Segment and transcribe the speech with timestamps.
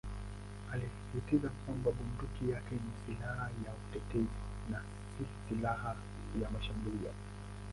[0.73, 4.27] Alisisitiza kwamba bunduki yake ni "silaha ya utetezi"
[4.71, 4.81] na
[5.17, 5.95] "si silaha
[6.41, 7.11] ya mashambulio".